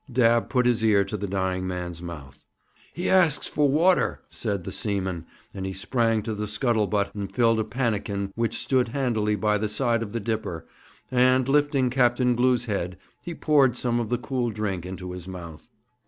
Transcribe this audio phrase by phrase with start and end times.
[0.11, 2.43] Dabb put his ear to the dying man's mouth.
[2.91, 7.31] 'He asks for water,' said the seaman; and he sprang to the scuttle butt and
[7.31, 10.65] filled a pannikin which stood handily by the side of the dipper,
[11.11, 15.67] and, lifting Captain Glew's head, he poured some of the cool drink into his mouth.